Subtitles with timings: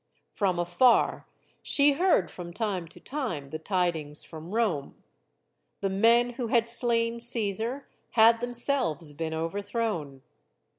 [0.31, 1.27] From afar,
[1.61, 5.03] she heard from time to time the tidings from Rome.
[5.81, 10.23] The men who had slain Caesar had them selves been overthrown.